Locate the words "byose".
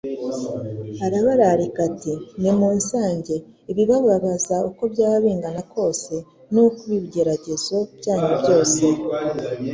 8.41-8.81